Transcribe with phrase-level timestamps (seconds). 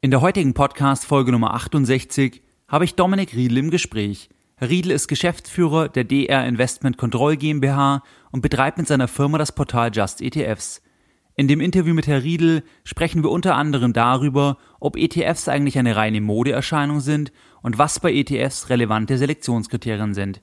[0.00, 4.28] In der heutigen Podcast-Folge Nummer 68 habe ich Dominik Riedl im Gespräch.
[4.54, 9.50] Herr Riedl ist Geschäftsführer der DR Investment Control GmbH und betreibt mit seiner Firma das
[9.50, 10.82] Portal Just ETFs.
[11.34, 15.96] In dem Interview mit Herrn Riedl sprechen wir unter anderem darüber, ob ETFs eigentlich eine
[15.96, 20.40] reine Modeerscheinung sind und was bei ETFs relevante Selektionskriterien sind.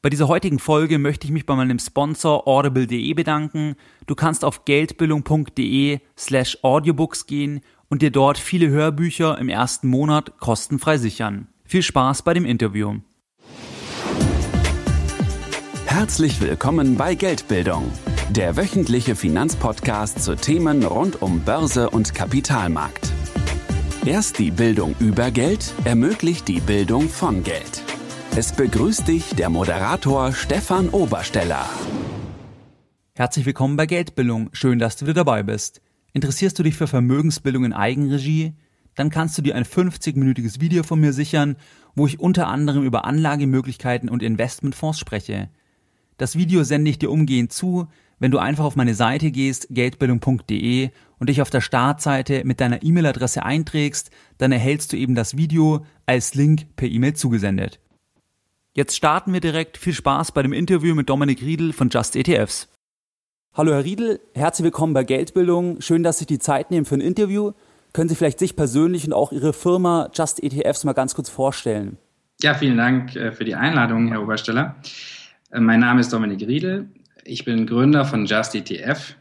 [0.00, 3.74] Bei dieser heutigen Folge möchte ich mich bei meinem Sponsor audible.de bedanken.
[4.06, 10.38] Du kannst auf geldbildung.de slash audiobooks gehen und dir dort viele Hörbücher im ersten Monat
[10.38, 11.48] kostenfrei sichern.
[11.64, 13.00] Viel Spaß bei dem Interview.
[15.86, 17.90] Herzlich willkommen bei Geldbildung,
[18.30, 23.10] der wöchentliche Finanzpodcast zu Themen rund um Börse und Kapitalmarkt.
[24.04, 27.82] Erst die Bildung über Geld ermöglicht die Bildung von Geld.
[28.36, 31.68] Es begrüßt dich der Moderator Stefan Obersteller.
[33.14, 34.50] Herzlich willkommen bei Geldbildung.
[34.52, 35.80] Schön, dass du wieder dabei bist.
[36.12, 38.54] Interessierst du dich für Vermögensbildung in Eigenregie?
[38.94, 41.56] Dann kannst du dir ein 50-minütiges Video von mir sichern,
[41.94, 45.50] wo ich unter anderem über Anlagemöglichkeiten und Investmentfonds spreche.
[46.16, 47.86] Das Video sende ich dir umgehend zu,
[48.18, 52.82] wenn du einfach auf meine Seite gehst, geldbildung.de und dich auf der Startseite mit deiner
[52.82, 57.78] E-Mail-Adresse einträgst, dann erhältst du eben das Video als Link per E-Mail zugesendet.
[58.74, 59.78] Jetzt starten wir direkt.
[59.78, 62.68] Viel Spaß bei dem Interview mit Dominik Riedl von Just ETFs.
[63.54, 65.80] Hallo Herr Riedl, herzlich willkommen bei Geldbildung.
[65.80, 67.52] Schön, dass Sie die Zeit nehmen für ein Interview.
[67.92, 71.96] Können Sie vielleicht sich persönlich und auch Ihre Firma Just ETFs mal ganz kurz vorstellen?
[72.40, 74.76] Ja, vielen Dank äh, für die Einladung, Herr Obersteller.
[75.50, 76.88] Äh, mein Name ist Dominik Riedl.
[77.24, 79.16] Ich bin Gründer von Just ETF,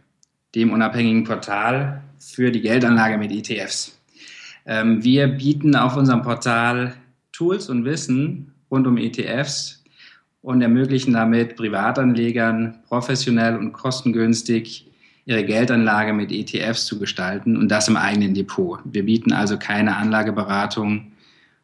[0.54, 4.00] dem unabhängigen Portal für die Geldanlage mit ETFs.
[4.68, 6.94] Ähm, wir bieten auf unserem Portal
[7.32, 9.77] Tools und Wissen rund um ETFs
[10.42, 14.88] und ermöglichen damit Privatanlegern professionell und kostengünstig
[15.26, 18.80] ihre Geldanlage mit ETFs zu gestalten und das im eigenen Depot.
[18.86, 21.12] Wir bieten also keine Anlageberatung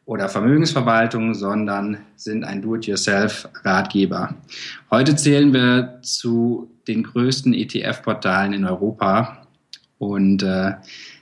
[0.06, 4.36] oder Vermögensverwaltung, sondern sind ein Do-it-yourself-Ratgeber.
[4.92, 9.48] Heute zählen wir zu den größten ETF-Portalen in Europa
[9.98, 10.74] und äh,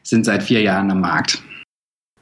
[0.02, 1.44] sind seit vier Jahren am Markt.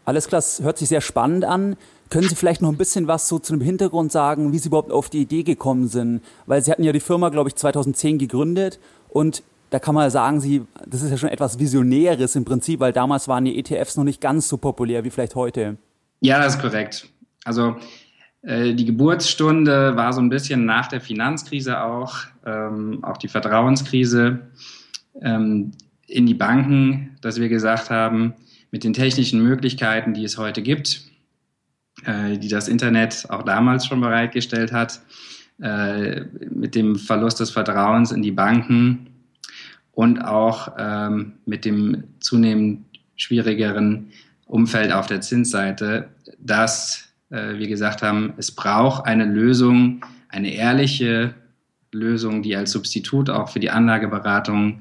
[0.03, 1.77] Alles klar, das hört sich sehr spannend an.
[2.09, 4.91] Können Sie vielleicht noch ein bisschen was so zu dem Hintergrund sagen, wie Sie überhaupt
[4.91, 6.21] auf die Idee gekommen sind?
[6.47, 10.39] Weil Sie hatten ja die Firma, glaube ich, 2010 gegründet und da kann man sagen,
[10.39, 14.03] Sie, das ist ja schon etwas Visionäres im Prinzip, weil damals waren die ETFs noch
[14.03, 15.77] nicht ganz so populär wie vielleicht heute.
[16.21, 17.07] Ja, das ist korrekt.
[17.43, 17.75] Also
[18.41, 22.15] äh, die Geburtsstunde war so ein bisschen nach der Finanzkrise auch,
[22.45, 24.39] ähm, auch die Vertrauenskrise
[25.21, 25.71] ähm,
[26.07, 28.33] in die Banken, dass wir gesagt haben,
[28.71, 31.01] mit den technischen Möglichkeiten, die es heute gibt,
[32.05, 35.01] die das Internet auch damals schon bereitgestellt hat,
[35.61, 39.07] äh, mit dem Verlust des Vertrauens in die Banken
[39.91, 42.85] und auch ähm, mit dem zunehmend
[43.17, 44.11] schwierigeren
[44.45, 46.07] Umfeld auf der Zinsseite,
[46.39, 51.33] dass äh, wir gesagt haben, es braucht eine Lösung, eine ehrliche
[51.91, 54.79] Lösung, die als Substitut auch für die Anlageberatung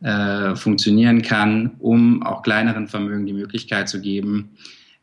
[0.00, 4.56] äh, funktionieren kann, um auch kleineren Vermögen die Möglichkeit zu geben,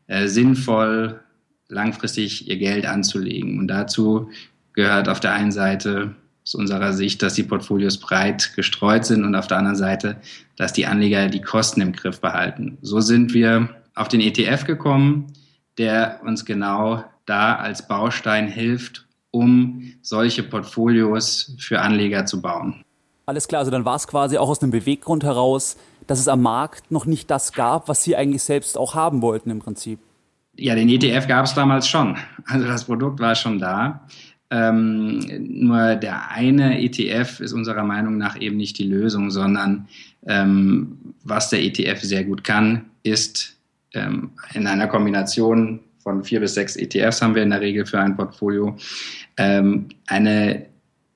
[0.06, 1.20] äh, sinnvoll
[1.68, 3.58] langfristig ihr Geld anzulegen.
[3.58, 4.30] Und dazu
[4.72, 6.14] gehört auf der einen Seite
[6.44, 10.16] aus unserer Sicht, dass die Portfolios breit gestreut sind und auf der anderen Seite,
[10.56, 12.76] dass die Anleger die Kosten im Griff behalten.
[12.82, 15.32] So sind wir auf den ETF gekommen,
[15.78, 22.84] der uns genau da als Baustein hilft, um solche Portfolios für Anleger zu bauen.
[23.26, 26.42] Alles klar, also dann war es quasi auch aus einem Beweggrund heraus, dass es am
[26.42, 29.98] Markt noch nicht das gab, was Sie eigentlich selbst auch haben wollten im Prinzip.
[30.56, 32.16] Ja, den ETF gab es damals schon.
[32.46, 34.06] Also das Produkt war schon da.
[34.50, 39.88] Ähm, nur der eine ETF ist unserer Meinung nach eben nicht die Lösung, sondern
[40.26, 43.56] ähm, was der ETF sehr gut kann, ist
[43.94, 47.98] ähm, in einer Kombination von vier bis sechs ETFs haben wir in der Regel für
[47.98, 48.76] ein Portfolio,
[49.38, 50.66] ähm, eine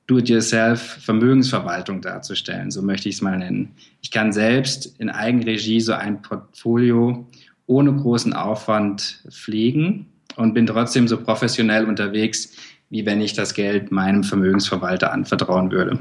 [0.06, 3.72] Do-it-yourself-Vermögensverwaltung darzustellen, so möchte ich es mal nennen.
[4.00, 7.26] Ich kann selbst in Eigenregie so ein Portfolio
[7.68, 10.06] ohne großen Aufwand pflegen
[10.36, 12.50] und bin trotzdem so professionell unterwegs,
[12.90, 16.00] wie wenn ich das Geld meinem Vermögensverwalter anvertrauen würde.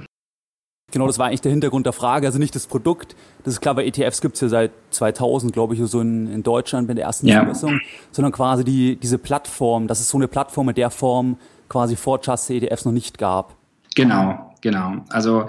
[0.92, 2.28] Genau, das war eigentlich der Hintergrund der Frage.
[2.28, 3.16] Also nicht das Produkt.
[3.44, 6.44] Das ist klar, weil ETFs gibt es ja seit 2000, glaube ich, so in, in
[6.44, 7.42] Deutschland bei der ersten ja.
[7.42, 7.82] Zulassung,
[8.12, 11.38] sondern quasi die, diese Plattform, dass es so eine Plattform in der Form
[11.68, 13.56] quasi vor Just ETFs noch nicht gab.
[13.96, 15.04] Genau, genau.
[15.10, 15.48] Also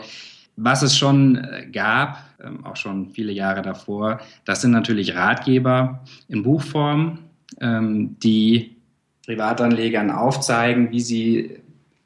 [0.59, 6.05] was es schon äh, gab, ähm, auch schon viele Jahre davor, das sind natürlich Ratgeber
[6.29, 7.21] in Buchform,
[7.61, 8.77] ähm, die
[9.25, 11.61] Privatanlegern aufzeigen, wie sie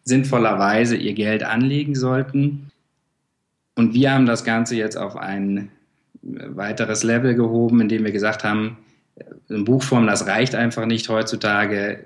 [0.04, 2.70] sinnvollerweise ihr Geld anlegen sollten.
[3.74, 5.70] Und wir haben das Ganze jetzt auf ein
[6.22, 8.76] weiteres Level gehoben, indem wir gesagt haben,
[9.48, 12.04] in Buchform, das reicht einfach nicht heutzutage.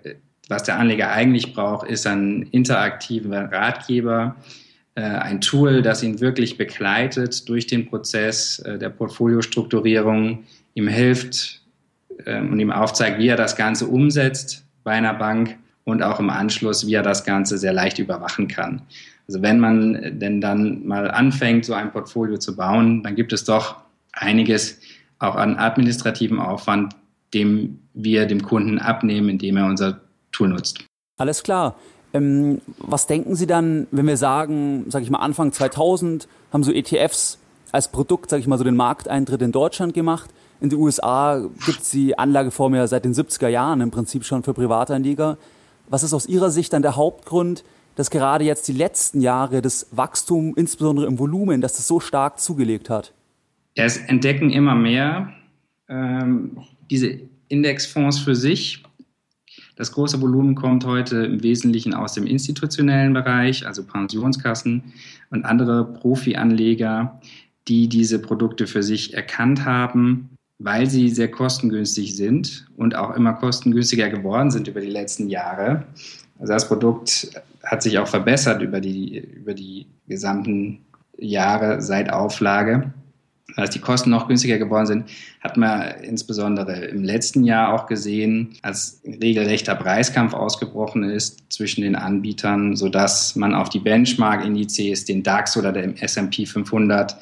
[0.48, 4.65] Was der Anleger eigentlich braucht, ist ein interaktiver Ratgeber, äh,
[5.00, 10.44] ein Tool, das ihn wirklich begleitet durch den Prozess äh, der Portfoliostrukturierung,
[10.74, 11.60] ihm hilft
[12.24, 16.30] ähm, und ihm aufzeigt, wie er das Ganze umsetzt bei einer Bank und auch im
[16.30, 18.82] Anschluss, wie er das Ganze sehr leicht überwachen kann.
[19.28, 23.44] Also wenn man denn dann mal anfängt, so ein Portfolio zu bauen, dann gibt es
[23.44, 23.76] doch
[24.12, 24.80] einiges
[25.18, 26.94] auch an administrativem Aufwand,
[27.34, 30.00] dem wir dem Kunden abnehmen, indem er unser
[30.32, 30.84] Tool nutzt.
[31.18, 31.76] Alles klar.
[32.16, 36.72] Ähm, was denken Sie dann, wenn wir sagen, sage ich mal Anfang 2000 haben so
[36.72, 37.38] ETFs
[37.72, 40.30] als Produkt, sage ich mal so den Markteintritt in Deutschland gemacht.
[40.60, 44.42] In den USA gibt es die Anlageform ja seit den 70er Jahren im Prinzip schon
[44.42, 45.36] für Privatanleger.
[45.88, 47.64] Was ist aus Ihrer Sicht dann der Hauptgrund,
[47.94, 52.40] dass gerade jetzt die letzten Jahre das Wachstum, insbesondere im Volumen, dass das so stark
[52.40, 53.12] zugelegt hat?
[53.74, 55.32] Es entdecken immer mehr
[55.88, 56.58] ähm,
[56.90, 58.82] diese Indexfonds für sich.
[59.76, 64.82] Das große Volumen kommt heute im Wesentlichen aus dem institutionellen Bereich, also Pensionskassen
[65.30, 67.20] und andere Profi-Anleger,
[67.68, 73.34] die diese Produkte für sich erkannt haben, weil sie sehr kostengünstig sind und auch immer
[73.34, 75.84] kostengünstiger geworden sind über die letzten Jahre.
[76.38, 77.30] Also das Produkt
[77.62, 80.80] hat sich auch verbessert über die, über die gesamten
[81.18, 82.94] Jahre seit Auflage
[83.54, 85.08] als die Kosten noch günstiger geworden sind,
[85.40, 91.94] hat man insbesondere im letzten Jahr auch gesehen, als regelrechter Preiskampf ausgebrochen ist zwischen den
[91.94, 97.16] Anbietern, sodass man auf die Benchmark-Indizes, den DAX oder den S&P 500,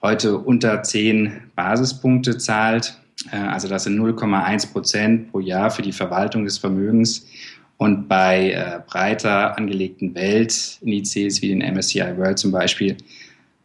[0.00, 2.96] heute unter 10 Basispunkte zahlt.
[3.32, 7.26] Äh, also das sind 0,1 Prozent pro Jahr für die Verwaltung des Vermögens.
[7.76, 12.96] Und bei äh, breiter angelegten Weltindizes wie den MSCI World zum Beispiel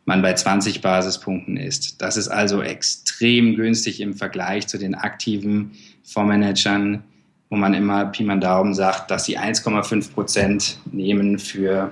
[0.10, 2.02] man bei 20 Basispunkten ist.
[2.02, 5.74] Das ist also extrem günstig im Vergleich zu den aktiven
[6.04, 7.04] Fondsmanagern,
[7.52, 11.92] wo man immer Pi mal Daumen sagt, dass sie 1,5 Prozent nehmen für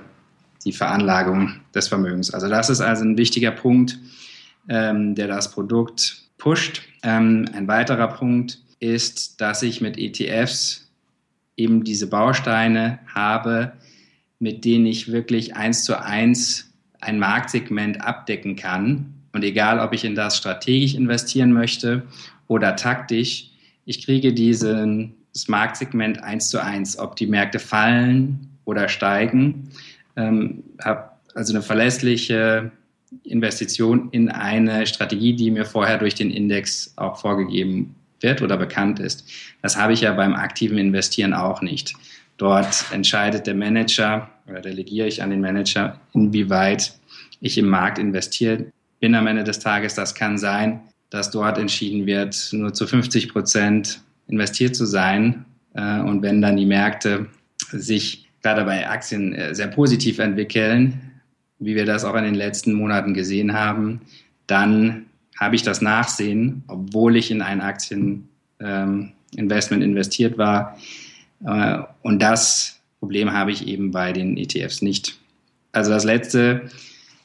[0.64, 2.34] die Veranlagung des Vermögens.
[2.34, 4.00] Also das ist also ein wichtiger Punkt,
[4.68, 6.82] ähm, der das Produkt pusht.
[7.04, 10.90] Ähm, ein weiterer Punkt ist, dass ich mit ETFs
[11.56, 13.74] eben diese Bausteine habe,
[14.40, 16.67] mit denen ich wirklich eins zu eins
[17.00, 19.14] ein Marktsegment abdecken kann.
[19.32, 22.02] Und egal, ob ich in das strategisch investieren möchte
[22.46, 23.50] oder taktisch,
[23.84, 29.70] ich kriege diesen, das Marktsegment eins zu eins, ob die Märkte fallen oder steigen,
[30.16, 32.70] ähm, habe also eine verlässliche
[33.24, 38.98] Investition in eine Strategie, die mir vorher durch den Index auch vorgegeben wird oder bekannt
[38.98, 39.30] ist.
[39.62, 41.94] Das habe ich ja beim aktiven Investieren auch nicht.
[42.38, 46.94] Dort entscheidet der Manager oder delegiere ich an den Manager, inwieweit
[47.40, 48.66] ich im Markt investiere
[49.00, 49.94] bin am Ende des Tages.
[49.94, 50.80] Das kann sein,
[51.10, 55.44] dass dort entschieden wird, nur zu 50 Prozent investiert zu sein.
[55.74, 57.26] Äh, und wenn dann die Märkte
[57.70, 61.00] sich gerade bei Aktien äh, sehr positiv entwickeln,
[61.58, 64.00] wie wir das auch in den letzten Monaten gesehen haben,
[64.46, 65.06] dann
[65.38, 69.12] habe ich das Nachsehen, obwohl ich in ein Aktieninvestment
[69.72, 70.76] ähm, investiert war,
[72.02, 75.18] und das Problem habe ich eben bei den ETFs nicht.
[75.72, 76.62] Also das Letzte,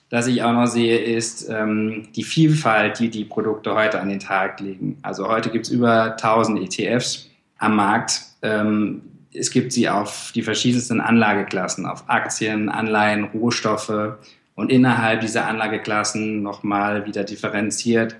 [0.09, 4.19] das ich auch noch sehe, ist ähm, die Vielfalt, die die Produkte heute an den
[4.19, 4.97] Tag legen.
[5.01, 8.21] Also heute gibt es über 1000 ETFs am Markt.
[8.43, 9.01] Ähm,
[9.33, 14.17] es gibt sie auf die verschiedensten Anlageklassen, auf Aktien, Anleihen, Rohstoffe
[14.53, 18.15] und innerhalb dieser Anlageklassen nochmal wieder differenziert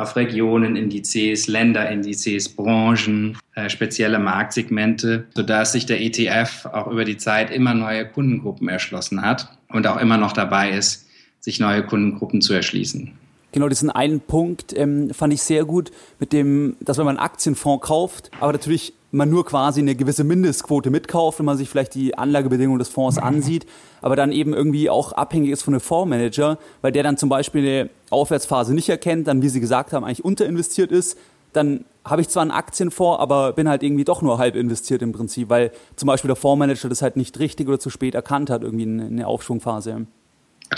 [0.00, 7.50] auf Regionenindizes, Länderindizes, Branchen, äh, spezielle Marktsegmente, sodass sich der ETF auch über die Zeit
[7.50, 11.06] immer neue Kundengruppen erschlossen hat und auch immer noch dabei ist,
[11.40, 13.12] sich neue Kundengruppen zu erschließen.
[13.52, 15.90] Genau, diesen einen Punkt ähm, fand ich sehr gut,
[16.20, 20.24] mit dem, dass wenn man einen Aktienfonds kauft, aber natürlich man nur quasi eine gewisse
[20.24, 23.66] Mindestquote mitkauft, wenn man sich vielleicht die Anlagebedingungen des Fonds ansieht,
[24.02, 27.60] aber dann eben irgendwie auch abhängig ist von einem Fondsmanager, weil der dann zum Beispiel
[27.60, 31.18] eine Aufwärtsphase nicht erkennt, dann, wie Sie gesagt haben, eigentlich unterinvestiert ist,
[31.52, 35.12] dann habe ich zwar einen Aktienfonds, aber bin halt irgendwie doch nur halb investiert im
[35.12, 38.62] Prinzip, weil zum Beispiel der Fondsmanager das halt nicht richtig oder zu spät erkannt hat,
[38.62, 40.06] irgendwie in der Aufschwungphase.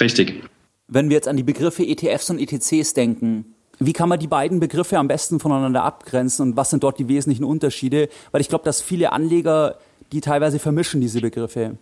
[0.00, 0.42] Richtig.
[0.88, 3.51] Wenn wir jetzt an die Begriffe ETFs und ETCs denken,
[3.86, 7.08] wie kann man die beiden Begriffe am besten voneinander abgrenzen und was sind dort die
[7.08, 8.08] wesentlichen Unterschiede?
[8.30, 9.76] Weil ich glaube, dass viele Anleger
[10.12, 11.78] die teilweise vermischen, diese Begriffe.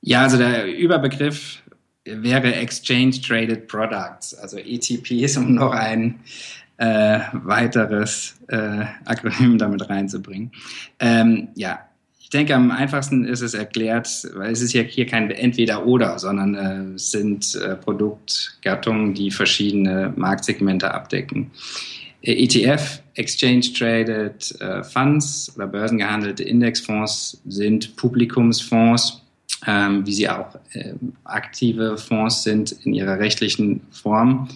[0.00, 1.62] Ja, also der Überbegriff
[2.04, 6.20] wäre Exchange Traded Products, also ETPs, um noch ein
[6.76, 10.50] äh, weiteres äh, Akronym damit reinzubringen.
[10.98, 11.80] Ähm, ja,
[12.34, 16.94] denke, am einfachsten ist es erklärt, weil es ist ja hier kein Entweder-Oder, sondern äh,
[16.94, 21.50] es sind äh, Produktgattungen, die verschiedene Marktsegmente abdecken.
[22.22, 29.22] Äh, ETF Exchange Traded äh, Funds oder börsengehandelte Indexfonds sind Publikumsfonds,
[29.66, 34.48] ähm, wie sie auch äh, aktive Fonds sind in ihrer rechtlichen Form.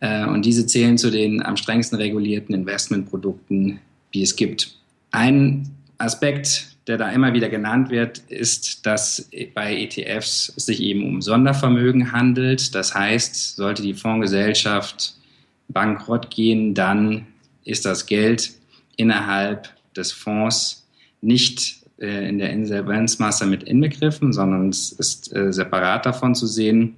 [0.00, 3.80] Äh, und diese zählen zu den am strengsten regulierten Investmentprodukten,
[4.14, 4.76] die es gibt.
[5.10, 11.04] Ein Aspekt, der da immer wieder genannt wird, ist, dass bei ETFs es sich eben
[11.04, 12.74] um Sondervermögen handelt.
[12.74, 15.14] Das heißt, sollte die Fondsgesellschaft
[15.68, 17.26] bankrott gehen, dann
[17.64, 18.52] ist das Geld
[18.96, 20.86] innerhalb des Fonds
[21.20, 26.96] nicht äh, in der Insolvenzmasse mit inbegriffen, sondern es ist äh, separat davon zu sehen.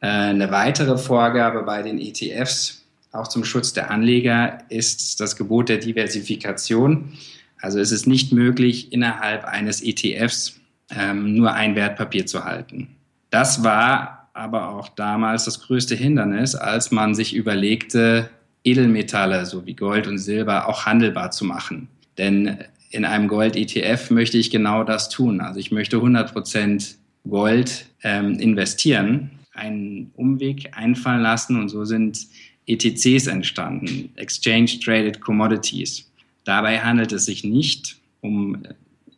[0.00, 5.70] Äh, eine weitere Vorgabe bei den ETFs, auch zum Schutz der Anleger, ist das Gebot
[5.70, 7.12] der Diversifikation.
[7.60, 10.60] Also es ist nicht möglich, innerhalb eines ETFs
[10.90, 12.88] ähm, nur ein Wertpapier zu halten.
[13.30, 18.30] Das war aber auch damals das größte Hindernis, als man sich überlegte,
[18.64, 21.88] Edelmetalle sowie Gold und Silber auch handelbar zu machen.
[22.18, 22.58] Denn
[22.90, 25.40] in einem Gold-ETF möchte ich genau das tun.
[25.40, 26.96] Also ich möchte 100%
[27.28, 32.26] Gold ähm, investieren, einen Umweg einfallen lassen und so sind
[32.66, 36.10] ETCs entstanden, Exchange Traded Commodities.
[36.46, 38.62] Dabei handelt es sich nicht um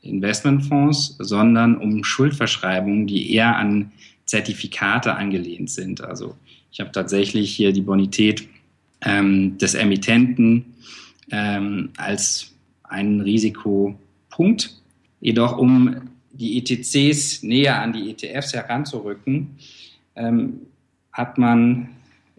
[0.00, 3.92] Investmentfonds, sondern um Schuldverschreibungen, die eher an
[4.24, 6.00] Zertifikate angelehnt sind.
[6.00, 6.34] Also
[6.72, 8.48] ich habe tatsächlich hier die Bonität
[9.02, 10.64] ähm, des Emittenten
[11.30, 14.74] ähm, als einen Risikopunkt.
[15.20, 15.96] Jedoch um
[16.32, 19.58] die ETCs näher an die ETFs heranzurücken,
[20.16, 20.60] ähm,
[21.12, 21.90] hat man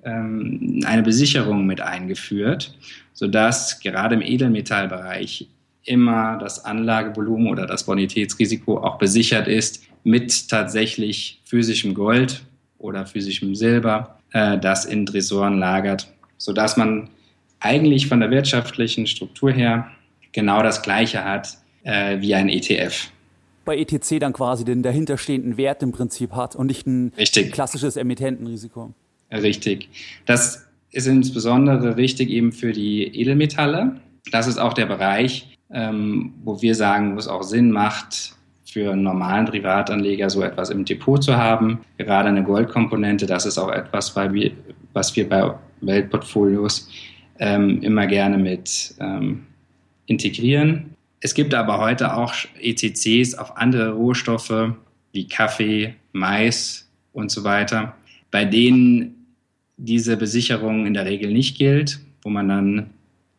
[0.03, 2.77] ähm, eine Besicherung mit eingeführt,
[3.13, 5.47] sodass gerade im Edelmetallbereich
[5.83, 12.43] immer das Anlagevolumen oder das Bonitätsrisiko auch besichert ist mit tatsächlich physischem Gold
[12.77, 17.09] oder physischem Silber, äh, das in Tresoren lagert, sodass man
[17.59, 19.89] eigentlich von der wirtschaftlichen Struktur her
[20.31, 23.09] genau das Gleiche hat äh, wie ein ETF.
[23.65, 27.51] Bei ETC dann quasi den dahinterstehenden Wert im Prinzip hat und nicht ein Richtig.
[27.51, 28.93] klassisches Emittentenrisiko.
[29.31, 29.89] Richtig.
[30.25, 33.99] Das ist insbesondere wichtig eben für die Edelmetalle.
[34.31, 38.33] Das ist auch der Bereich, ähm, wo wir sagen, wo es auch Sinn macht,
[38.65, 41.79] für einen normalen Privatanleger so etwas im Depot zu haben.
[41.97, 46.89] Gerade eine Goldkomponente, das ist auch etwas, was wir bei Weltportfolios
[47.39, 49.45] ähm, immer gerne mit ähm,
[50.05, 50.95] integrieren.
[51.21, 54.73] Es gibt aber heute auch ETCs auf andere Rohstoffe
[55.11, 57.95] wie Kaffee, Mais und so weiter,
[58.31, 59.18] bei denen
[59.79, 62.89] diese Besicherung in der Regel nicht gilt, wo man dann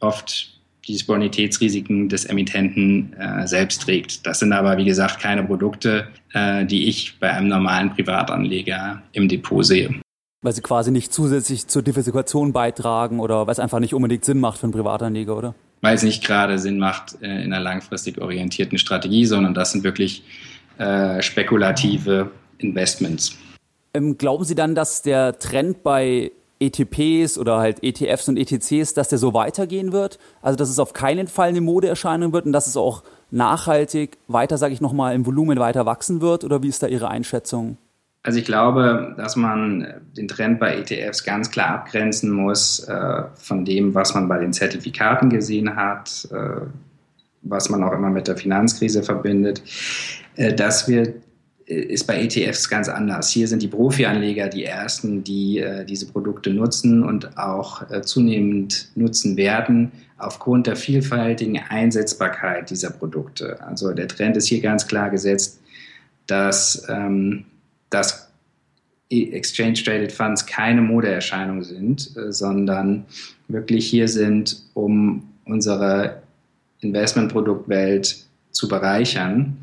[0.00, 4.26] oft die Bonitätsrisiken des Emittenten äh, selbst trägt.
[4.26, 9.28] Das sind aber, wie gesagt, keine Produkte, äh, die ich bei einem normalen Privatanleger im
[9.28, 9.94] Depot sehe.
[10.42, 14.40] Weil sie quasi nicht zusätzlich zur Diversifikation beitragen oder weil es einfach nicht unbedingt Sinn
[14.40, 15.54] macht für einen Privatanleger, oder?
[15.82, 19.84] Weil es nicht gerade Sinn macht äh, in einer langfristig orientierten Strategie, sondern das sind
[19.84, 20.24] wirklich
[20.78, 23.36] äh, spekulative Investments.
[23.94, 29.08] Ähm, glauben Sie dann, dass der Trend bei ETPs oder halt ETFs und ETCs, dass
[29.08, 30.18] der so weitergehen wird?
[30.42, 34.58] Also dass es auf keinen Fall eine Modeerscheinung wird und dass es auch nachhaltig weiter,
[34.58, 36.44] sage ich nochmal, im Volumen weiter wachsen wird?
[36.44, 37.78] Oder wie ist da Ihre Einschätzung?
[38.22, 43.64] Also ich glaube, dass man den Trend bei ETFs ganz klar abgrenzen muss äh, von
[43.64, 46.66] dem, was man bei den Zertifikaten gesehen hat, äh,
[47.40, 49.62] was man auch immer mit der Finanzkrise verbindet.
[50.36, 51.14] Äh, dass wir
[51.70, 53.30] ist bei ETFs ganz anders.
[53.30, 58.90] Hier sind die Profi-Anleger die ersten, die äh, diese Produkte nutzen und auch äh, zunehmend
[58.96, 63.64] nutzen werden aufgrund der vielfältigen Einsetzbarkeit dieser Produkte.
[63.64, 65.60] Also der Trend ist hier ganz klar gesetzt,
[66.26, 67.44] dass, ähm,
[67.88, 68.28] dass
[69.08, 73.06] Exchange Traded Funds keine Modeerscheinung sind, äh, sondern
[73.48, 76.20] wirklich hier sind, um unsere
[76.80, 79.56] Investmentproduktwelt zu bereichern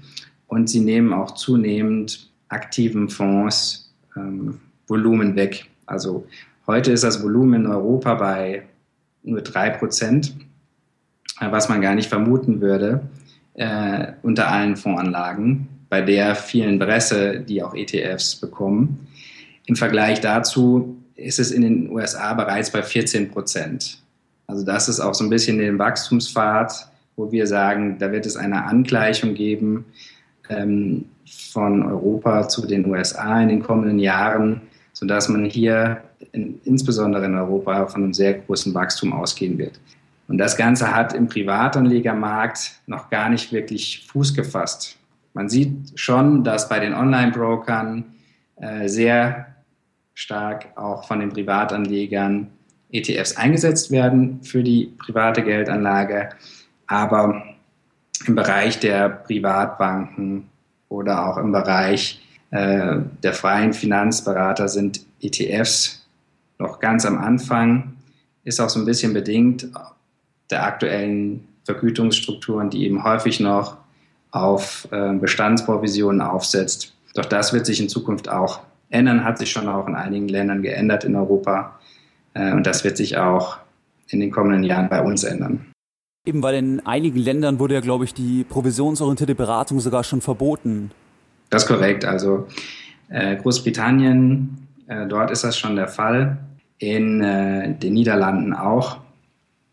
[0.48, 5.66] und sie nehmen auch zunehmend aktiven Fonds ähm, Volumen weg.
[5.86, 6.26] Also
[6.66, 8.64] heute ist das Volumen in Europa bei
[9.24, 10.32] nur 3%,
[11.42, 13.02] äh, was man gar nicht vermuten würde
[13.56, 19.08] äh, unter allen Fondsanlagen, bei der vielen Presse, die auch ETFs bekommen.
[19.66, 23.98] Im Vergleich dazu ist es in den USA bereits bei 14%
[24.48, 28.38] Also das ist auch so ein bisschen den Wachstumspfad, wo wir sagen, da wird es
[28.38, 29.86] eine Angleichung geben
[30.50, 34.62] ähm, von Europa zu den USA in den kommenden Jahren,
[34.94, 36.02] sodass man hier
[36.32, 39.80] in, insbesondere in Europa von einem sehr großen Wachstum ausgehen wird.
[40.28, 44.98] Und das Ganze hat im Privatanlegermarkt noch gar nicht wirklich Fuß gefasst.
[45.34, 48.06] Man sieht schon, dass bei den Online-Brokern
[48.58, 49.48] äh, sehr
[50.14, 52.48] stark auch von den Privatanlegern
[52.92, 56.30] ETFs eingesetzt werden für die private Geldanlage,
[56.88, 57.44] aber
[58.28, 60.50] im Bereich der Privatbanken
[60.90, 66.08] oder auch im Bereich äh, der freien Finanzberater sind ETFs
[66.60, 67.94] noch ganz am Anfang,
[68.44, 69.68] ist auch so ein bisschen bedingt
[70.50, 73.78] der aktuellen Vergütungsstrukturen, die eben häufig noch
[74.32, 76.94] auf äh, Bestandsprovisionen aufsetzt.
[77.14, 80.62] Doch das wird sich in Zukunft auch ändern, hat sich schon auch in einigen Ländern
[80.62, 81.80] geändert in Europa.
[82.34, 83.58] Äh, und das wird sich auch
[84.10, 85.66] in den kommenden Jahren bei uns ändern.
[86.28, 90.92] Eben weil in einigen Ländern wurde ja, glaube ich, die provisionsorientierte Beratung sogar schon verboten.
[91.50, 92.04] Das ist korrekt.
[92.04, 92.48] Also
[93.08, 96.38] äh, Großbritannien, äh, dort ist das schon der Fall.
[96.80, 98.98] In äh, den Niederlanden auch.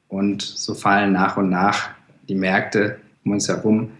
[0.06, 1.90] Und so fallen nach und nach
[2.28, 3.90] die Märkte um uns herum.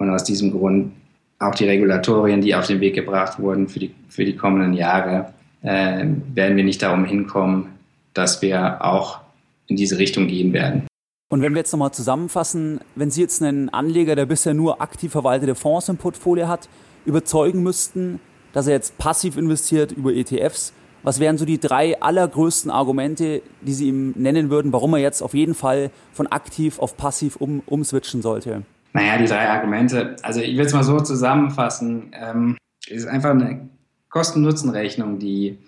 [0.00, 0.90] Und aus diesem Grund
[1.38, 5.32] auch die Regulatorien, die auf den Weg gebracht wurden für die, für die kommenden Jahre,
[5.62, 6.04] äh,
[6.34, 7.66] werden wir nicht darum hinkommen,
[8.14, 9.20] dass wir auch
[9.68, 10.88] in diese Richtung gehen werden.
[11.30, 15.12] Und wenn wir jetzt nochmal zusammenfassen, wenn Sie jetzt einen Anleger, der bisher nur aktiv
[15.12, 16.70] verwaltete Fonds im Portfolio hat,
[17.04, 18.18] überzeugen müssten,
[18.54, 23.74] dass er jetzt passiv investiert über ETFs, was wären so die drei allergrößten Argumente, die
[23.74, 27.62] Sie ihm nennen würden, warum er jetzt auf jeden Fall von aktiv auf passiv um,
[27.66, 28.62] umswitchen sollte?
[28.94, 30.16] Naja, die drei Argumente.
[30.22, 32.10] Also ich will es mal so zusammenfassen.
[32.14, 32.56] Ähm,
[32.86, 33.68] es ist einfach eine
[34.08, 35.58] Kosten-Nutzen-Rechnung, die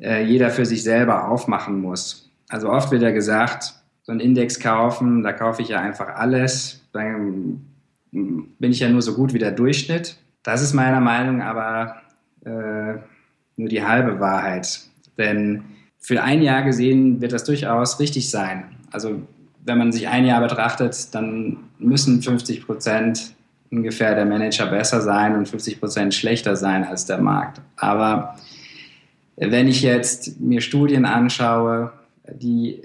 [0.00, 2.30] äh, jeder für sich selber aufmachen muss.
[2.48, 3.74] Also oft wird ja gesagt,
[4.08, 6.80] so einen Index kaufen, da kaufe ich ja einfach alles.
[6.94, 7.60] Dann
[8.10, 10.16] bin ich ja nur so gut wie der Durchschnitt.
[10.42, 11.96] Das ist meiner Meinung aber
[12.42, 12.94] äh,
[13.58, 14.80] nur die halbe Wahrheit.
[15.18, 15.62] Denn
[15.98, 18.64] für ein Jahr gesehen wird das durchaus richtig sein.
[18.90, 19.20] Also
[19.66, 23.34] wenn man sich ein Jahr betrachtet, dann müssen 50 Prozent
[23.70, 27.60] ungefähr der Manager besser sein und 50 Prozent schlechter sein als der Markt.
[27.76, 28.38] Aber
[29.36, 31.92] wenn ich jetzt mir Studien anschaue,
[32.32, 32.80] die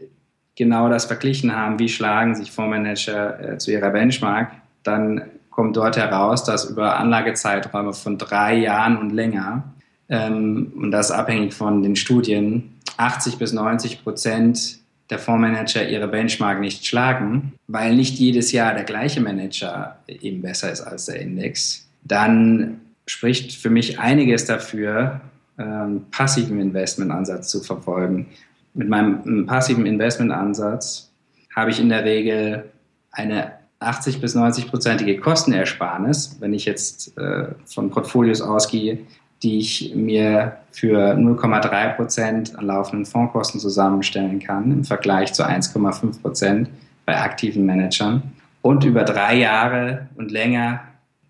[0.55, 4.51] genau das verglichen haben, wie schlagen sich Fondsmanager äh, zu ihrer Benchmark,
[4.83, 9.63] dann kommt dort heraus, dass über Anlagezeiträume von drei Jahren und länger,
[10.09, 16.59] ähm, und das abhängig von den Studien, 80 bis 90 Prozent der Fondsmanager ihre Benchmark
[16.59, 21.87] nicht schlagen, weil nicht jedes Jahr der gleiche Manager eben besser ist als der Index,
[22.03, 25.21] dann spricht für mich einiges dafür,
[25.57, 28.27] ähm, passiven Investmentansatz zu verfolgen.
[28.73, 31.11] Mit meinem passiven Investmentansatz
[31.55, 32.71] habe ich in der Regel
[33.11, 38.99] eine 80 bis 90 prozentige Kostenersparnis, wenn ich jetzt äh, von Portfolios ausgehe,
[39.43, 46.21] die ich mir für 0,3 Prozent an laufenden Fondskosten zusammenstellen kann im Vergleich zu 1,5
[46.21, 46.69] Prozent
[47.05, 48.23] bei aktiven Managern
[48.61, 50.79] und über drei Jahre und länger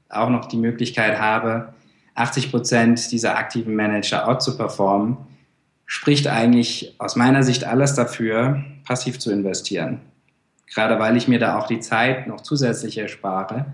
[0.10, 1.74] auch noch die Möglichkeit habe,
[2.14, 5.18] 80 Prozent dieser aktiven Manager out zu performen,
[5.94, 10.00] spricht eigentlich aus meiner Sicht alles dafür, passiv zu investieren.
[10.74, 13.68] Gerade weil ich mir da auch die Zeit noch zusätzlich erspare,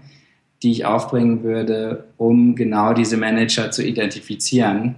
[0.62, 4.96] die ich aufbringen würde, um genau diese Manager zu identifizieren,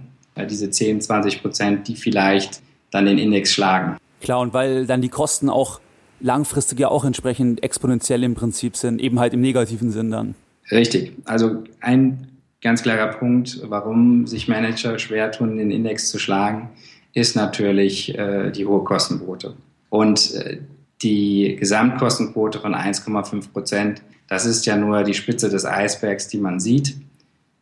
[0.50, 3.98] diese 10, 20 Prozent, die vielleicht dann den Index schlagen.
[4.20, 5.80] Klar, und weil dann die Kosten auch
[6.18, 10.34] langfristig ja auch entsprechend exponentiell im Prinzip sind, eben halt im negativen Sinn dann.
[10.72, 11.12] Richtig.
[11.24, 12.26] Also ein
[12.60, 16.68] ganz klarer Punkt, warum sich Manager schwer tun, den Index zu schlagen,
[17.14, 19.54] ist natürlich äh, die hohe Kostenquote.
[19.90, 20.58] Und äh,
[21.02, 26.60] die Gesamtkostenquote von 1,5 Prozent, das ist ja nur die Spitze des Eisbergs, die man
[26.60, 26.96] sieht.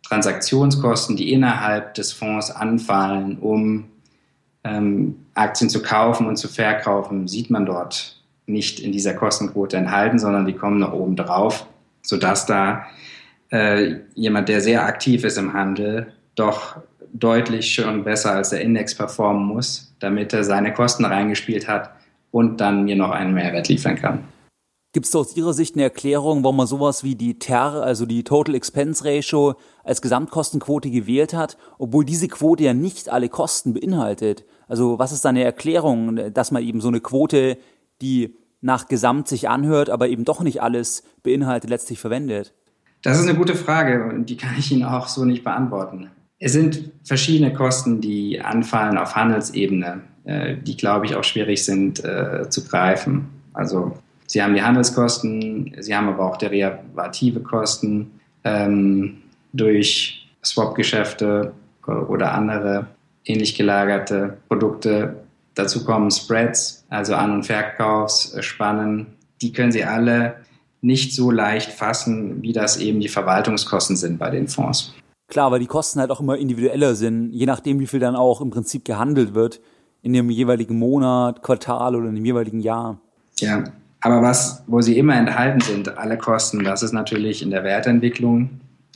[0.06, 3.86] Transaktionskosten, die innerhalb des Fonds anfallen, um
[4.64, 10.18] ähm, Aktien zu kaufen und zu verkaufen, sieht man dort nicht in dieser Kostenquote enthalten,
[10.18, 11.66] sondern die kommen noch oben drauf,
[12.02, 12.86] sodass da
[13.50, 16.76] äh, jemand, der sehr aktiv ist im Handel, doch
[17.12, 21.90] deutlich schon besser als der Index performen muss, damit er seine Kosten reingespielt hat
[22.30, 24.24] und dann mir noch einen Mehrwert liefern kann.
[24.92, 28.24] Gibt es aus Ihrer Sicht eine Erklärung, warum man sowas wie die TER, also die
[28.24, 34.44] Total Expense Ratio, als Gesamtkostenquote gewählt hat, obwohl diese Quote ja nicht alle Kosten beinhaltet?
[34.66, 37.56] Also was ist da eine Erklärung, dass man eben so eine Quote,
[38.02, 42.52] die nach Gesamt sich anhört, aber eben doch nicht alles beinhaltet, letztlich verwendet?
[43.02, 46.10] Das ist eine gute Frage und die kann ich Ihnen auch so nicht beantworten.
[46.42, 52.02] Es sind verschiedene Kosten, die anfallen auf Handelsebene, äh, die, glaube ich, auch schwierig sind
[52.02, 53.28] äh, zu greifen.
[53.52, 58.10] Also Sie haben die Handelskosten, Sie haben aber auch derivative Kosten
[58.44, 59.18] ähm,
[59.52, 61.52] durch Swap-Geschäfte
[61.86, 62.86] oder andere
[63.24, 65.16] ähnlich gelagerte Produkte.
[65.54, 69.06] Dazu kommen Spreads, also An- und Verkaufsspannen.
[69.42, 70.36] Die können Sie alle
[70.80, 74.94] nicht so leicht fassen, wie das eben die Verwaltungskosten sind bei den Fonds.
[75.30, 78.40] Klar, weil die Kosten halt auch immer individueller sind, je nachdem, wie viel dann auch
[78.40, 79.60] im Prinzip gehandelt wird.
[80.02, 82.98] in dem jeweiligen Monat, Quartal oder in dem jeweiligen Jahr.
[83.38, 83.64] Ja,
[84.00, 88.48] aber was, wo sie immer enthalten sind, alle Kosten, das ist natürlich in der Wertentwicklung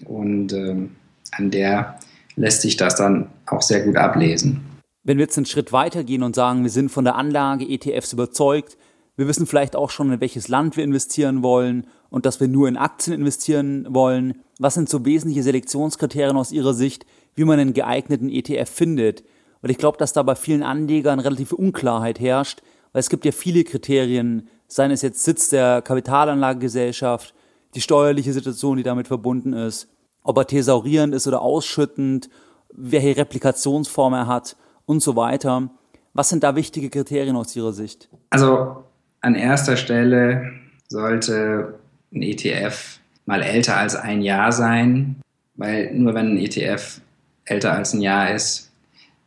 [0.06, 0.96] und ähm,
[1.32, 1.98] an der
[2.36, 4.64] lässt sich das dann auch sehr gut ablesen.
[5.02, 8.78] Wenn wir jetzt einen Schritt weitergehen und sagen, wir sind von der Anlage ETFs überzeugt,
[9.16, 12.68] wir wissen vielleicht auch schon, in welches Land wir investieren wollen und dass wir nur
[12.68, 14.42] in Aktien investieren wollen.
[14.58, 19.24] Was sind so wesentliche Selektionskriterien aus Ihrer Sicht, wie man einen geeigneten ETF findet?
[19.62, 23.32] Weil ich glaube, dass da bei vielen Anlegern relative Unklarheit herrscht, weil es gibt ja
[23.32, 27.34] viele Kriterien, seien es jetzt Sitz der Kapitalanlagegesellschaft,
[27.74, 29.88] die steuerliche Situation, die damit verbunden ist,
[30.22, 32.28] ob er thesaurierend ist oder ausschüttend,
[32.72, 35.70] welche Replikationsform er hat und so weiter.
[36.12, 38.08] Was sind da wichtige Kriterien aus Ihrer Sicht?
[38.30, 38.83] Also
[39.24, 40.52] an erster Stelle
[40.88, 41.78] sollte
[42.12, 45.16] ein ETF mal älter als ein Jahr sein,
[45.54, 47.00] weil nur wenn ein ETF
[47.46, 48.70] älter als ein Jahr ist,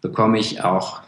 [0.02, 1.02] bekomme ich auch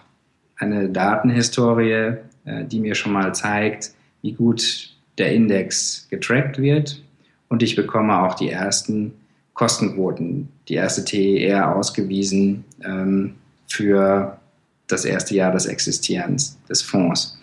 [0.57, 3.91] eine Datenhistorie, äh, die mir schon mal zeigt,
[4.23, 7.01] wie gut der Index getrackt wird.
[7.47, 9.13] Und ich bekomme auch die ersten
[9.53, 13.35] Kostenquoten, die erste TER ausgewiesen ähm,
[13.67, 14.39] für
[14.87, 17.39] das erste Jahr des Existierens des Fonds.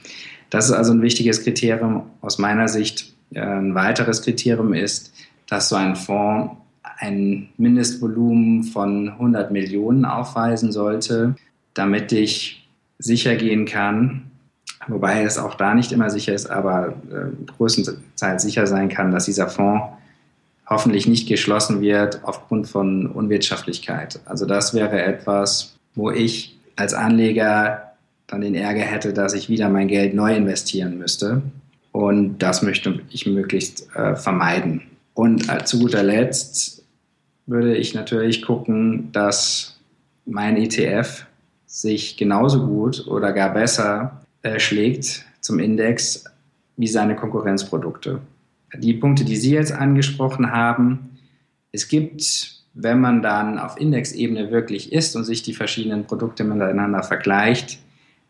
[0.50, 3.14] Das ist also ein wichtiges Kriterium aus meiner Sicht.
[3.32, 5.12] Äh, ein weiteres Kriterium ist,
[5.48, 6.56] dass so ein Fonds
[6.98, 11.34] ein Mindestvolumen von 100 Millionen aufweisen sollte,
[11.74, 14.30] damit ich sicher gehen kann,
[14.88, 19.26] wobei es auch da nicht immer sicher ist, aber äh, größtenteils sicher sein kann, dass
[19.26, 19.84] dieser Fonds
[20.68, 24.20] hoffentlich nicht geschlossen wird aufgrund von Unwirtschaftlichkeit.
[24.24, 27.85] Also das wäre etwas, wo ich als Anleger
[28.26, 31.42] dann den Ärger hätte, dass ich wieder mein Geld neu investieren müsste.
[31.92, 34.82] Und das möchte ich möglichst äh, vermeiden.
[35.14, 36.84] Und äh, zu guter Letzt
[37.46, 39.78] würde ich natürlich gucken, dass
[40.26, 41.26] mein ETF
[41.66, 46.24] sich genauso gut oder gar besser äh, schlägt zum Index
[46.76, 48.20] wie seine Konkurrenzprodukte.
[48.74, 51.18] Die Punkte, die Sie jetzt angesprochen haben,
[51.72, 57.02] es gibt, wenn man dann auf Indexebene wirklich ist und sich die verschiedenen Produkte miteinander
[57.02, 57.78] vergleicht,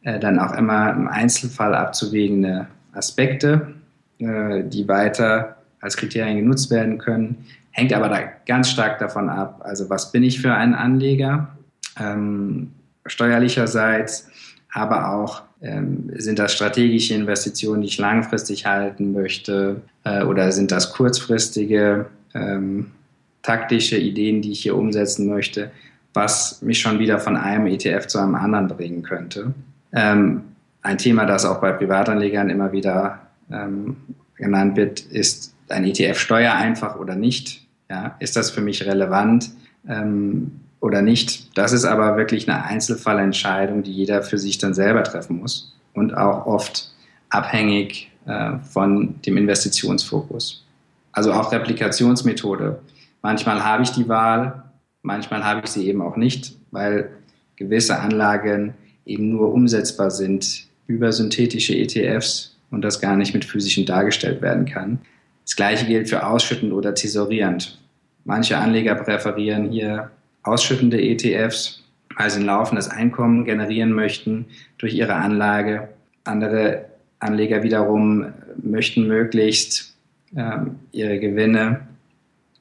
[0.07, 3.75] äh, dann auch immer im Einzelfall abzuwägende Aspekte,
[4.19, 7.45] äh, die weiter als Kriterien genutzt werden können.
[7.73, 11.49] Hängt aber da ganz stark davon ab, also was bin ich für ein Anleger,
[11.99, 12.71] ähm,
[13.05, 14.29] steuerlicherseits,
[14.73, 20.71] aber auch ähm, sind das strategische Investitionen, die ich langfristig halten möchte, äh, oder sind
[20.71, 22.93] das kurzfristige ähm,
[23.43, 25.73] taktische Ideen, die ich hier umsetzen möchte,
[26.15, 29.53] was mich schon wieder von einem ETF zu einem anderen bringen könnte.
[29.97, 30.43] Ähm,
[30.83, 33.97] ein Thema, das auch bei Privatanlegern immer wieder ähm,
[34.37, 37.67] genannt wird, ist ein ETF steuereinfach oder nicht.
[37.89, 39.51] Ja, ist das für mich relevant
[39.89, 41.57] ähm, oder nicht?
[41.57, 46.17] Das ist aber wirklich eine Einzelfallentscheidung, die jeder für sich dann selber treffen muss und
[46.17, 46.93] auch oft
[47.31, 50.65] abhängig äh, von dem Investitionsfokus.
[51.13, 52.81] Also auch Replikationsmethode.
[53.23, 54.65] Manchmal habe ich die Wahl,
[55.03, 57.11] manchmal habe ich sie eben auch nicht, weil
[57.57, 58.75] gewisse Anlagen
[59.07, 64.67] eben nur umsetzbar sind über synthetische ETFs und das gar nicht mit physischen dargestellt werden
[64.67, 64.99] kann.
[65.45, 67.79] Das gleiche gilt für ausschüttend oder tesorierend.
[68.25, 70.11] Manche Anleger präferieren hier
[70.43, 71.85] ausschüttende ETFs,
[72.17, 74.47] weil sie ein laufendes Einkommen generieren möchten
[74.79, 75.89] durch ihre Anlage.
[76.25, 76.87] Andere
[77.21, 78.27] Anleger wiederum
[78.61, 79.95] möchten möglichst
[80.37, 81.87] ähm, ihre Gewinne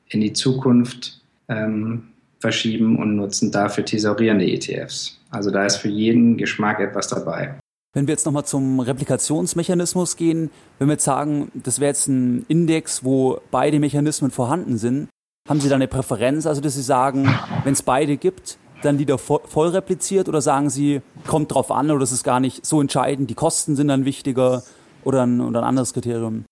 [0.10, 2.04] in die Zukunft ähm,
[2.46, 5.20] verschieben und nutzen dafür tesorierende ETFs.
[5.32, 7.56] Also da ist für jeden Geschmack etwas dabei.
[7.94, 12.46] Wenn wir jetzt nochmal zum Replikationsmechanismus gehen, wenn wir jetzt sagen, das wäre jetzt ein
[12.48, 15.08] Index, wo beide Mechanismen vorhanden sind,
[15.50, 19.18] haben Sie da eine Präferenz, also dass Sie sagen, wenn es beide gibt, dann wieder
[19.18, 23.32] voll repliziert oder sagen Sie, kommt drauf an oder ist es gar nicht so entscheidend,
[23.32, 24.62] die Kosten sind dann wichtiger
[25.04, 26.46] oder ein, oder ein anderes Kriterium?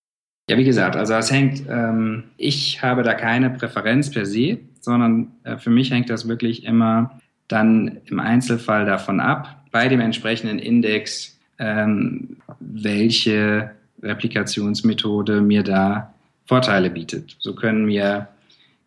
[0.50, 5.32] Ja, wie gesagt, also es hängt, ähm, ich habe da keine Präferenz per se, sondern
[5.44, 10.60] äh, für mich hängt das wirklich immer dann im Einzelfall davon ab, bei dem entsprechenden
[10.60, 16.14] Index, ähm, welche Replikationsmethode mir da
[16.46, 17.36] Vorteile bietet.
[17.40, 18.28] So können mir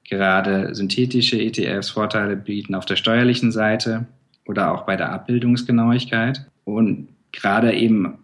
[0.05, 4.07] gerade synthetische ETFs Vorteile bieten auf der steuerlichen Seite
[4.47, 6.47] oder auch bei der Abbildungsgenauigkeit.
[6.65, 8.19] Und gerade eben,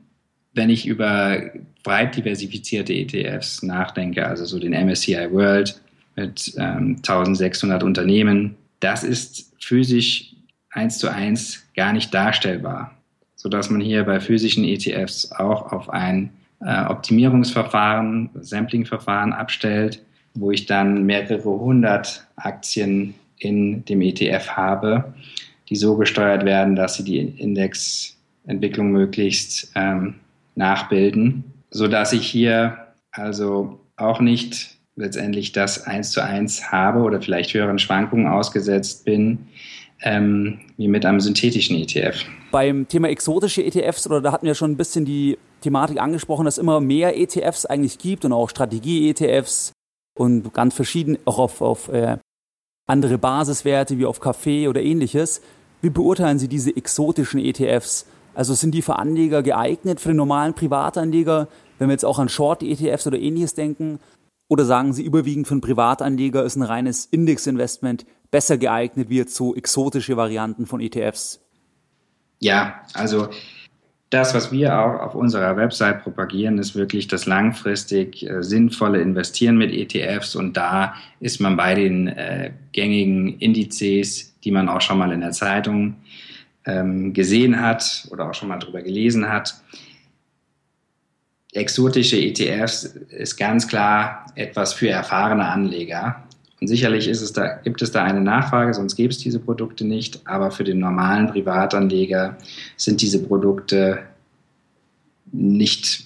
[0.52, 1.42] wenn ich über
[1.82, 5.80] breit diversifizierte ETFs nachdenke, also so den MSCI World
[6.16, 10.34] mit ähm, 1600 Unternehmen, das ist physisch
[10.70, 12.94] eins zu eins gar nicht darstellbar,
[13.36, 20.02] sodass man hier bei physischen ETFs auch auf ein äh, Optimierungsverfahren, Samplingverfahren abstellt,
[20.34, 25.14] wo ich dann mehrere hundert Aktien in dem ETF habe,
[25.68, 30.14] die so gesteuert werden, dass sie die Index Entwicklung möglichst ähm,
[30.54, 32.78] nachbilden, sodass ich hier
[33.12, 39.48] also auch nicht letztendlich das eins zu eins habe oder vielleicht höheren Schwankungen ausgesetzt bin,
[40.02, 42.24] ähm, wie mit einem synthetischen ETF.
[42.50, 46.54] Beim Thema exotische ETFs, oder da hatten wir schon ein bisschen die Thematik angesprochen, dass
[46.54, 49.72] es immer mehr ETFs eigentlich gibt und auch Strategie-ETFs
[50.18, 52.18] und ganz verschieden auch auf, auf äh,
[52.86, 55.40] andere Basiswerte wie auf Kaffee oder ähnliches.
[55.80, 58.06] Wie beurteilen Sie diese exotischen ETFs?
[58.34, 62.28] Also sind die für Anleger geeignet, für den normalen Privatanleger, wenn wir jetzt auch an
[62.28, 63.98] Short-ETFs oder ähnliches denken?
[64.52, 69.34] Oder sagen Sie überwiegend für einen Privatanleger ist ein reines Index-Investment besser geeignet wie jetzt
[69.34, 71.40] so exotische Varianten von ETFs?
[72.38, 73.30] Ja, also
[74.10, 79.56] das, was wir auch auf unserer Website propagieren, ist wirklich das langfristig äh, sinnvolle Investieren
[79.56, 80.36] mit ETFs.
[80.36, 85.22] Und da ist man bei den äh, gängigen Indizes, die man auch schon mal in
[85.22, 85.96] der Zeitung
[86.66, 89.54] ähm, gesehen hat oder auch schon mal drüber gelesen hat.
[91.52, 96.22] Exotische ETFs ist ganz klar etwas für erfahrene Anleger.
[96.60, 100.26] Und sicherlich es da, gibt es da eine Nachfrage, sonst gäbe es diese Produkte nicht.
[100.26, 102.38] Aber für den normalen Privatanleger
[102.76, 103.98] sind diese Produkte
[105.30, 106.04] nicht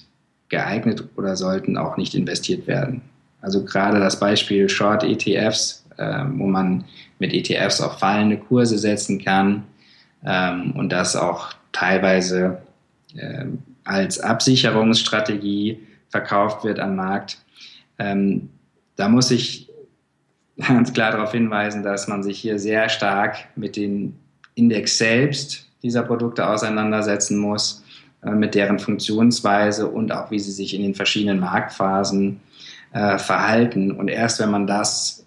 [0.48, 3.02] geeignet oder sollten auch nicht investiert werden.
[3.40, 6.84] Also gerade das Beispiel Short ETFs, äh, wo man
[7.18, 9.64] mit ETFs auf fallende Kurse setzen kann
[10.24, 12.58] ähm, und das auch teilweise
[13.14, 13.44] äh,
[13.86, 17.38] als Absicherungsstrategie verkauft wird am Markt.
[17.98, 18.50] Ähm,
[18.96, 19.70] da muss ich
[20.56, 24.16] ganz klar darauf hinweisen, dass man sich hier sehr stark mit den
[24.54, 27.84] Index selbst dieser Produkte auseinandersetzen muss,
[28.22, 32.40] äh, mit deren Funktionsweise und auch wie sie sich in den verschiedenen Marktphasen
[32.92, 33.92] äh, verhalten.
[33.92, 35.26] Und erst wenn man das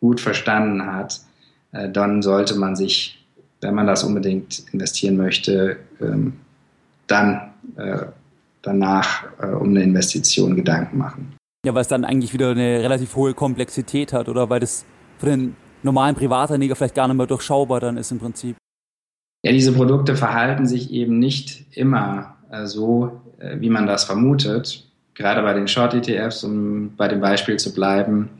[0.00, 1.20] gut verstanden hat,
[1.72, 3.24] äh, dann sollte man sich,
[3.60, 6.34] wenn man das unbedingt investieren möchte, ähm,
[7.06, 8.06] dann äh,
[8.62, 11.36] danach äh, um eine Investition Gedanken machen.
[11.64, 14.84] Ja, weil es dann eigentlich wieder eine relativ hohe Komplexität hat oder weil das
[15.18, 18.56] für den normalen Privatanleger vielleicht gar nicht mehr durchschaubar dann ist im Prinzip.
[19.44, 24.86] Ja, diese Produkte verhalten sich eben nicht immer äh, so, äh, wie man das vermutet.
[25.14, 28.30] Gerade bei den Short-ETFs, um bei dem Beispiel zu bleiben,